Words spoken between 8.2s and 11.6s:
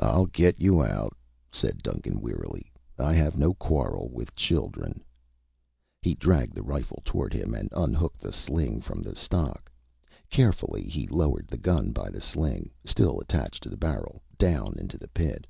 the sling from the stock. Carefully he lowered the